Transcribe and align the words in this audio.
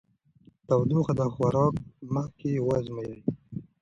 تودوخه 0.67 1.13
د 1.19 1.21
خوراک 1.33 1.75
مخکې 2.15 2.51
وازمویئ. 2.67 3.17